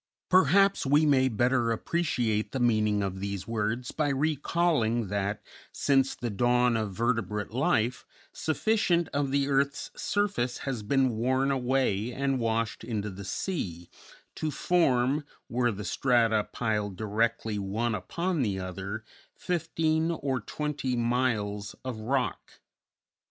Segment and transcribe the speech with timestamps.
[0.31, 6.31] Perhaps we may better appreciate the meaning of these words by recalling that, since the
[6.31, 8.03] dawn of vertebrate life,
[8.33, 13.91] sufficient of the earth's surface has been worn away and washed into the sea
[14.33, 19.03] to form, were the strata piled directly one upon the other,
[19.35, 22.53] fifteen or twenty miles of rock.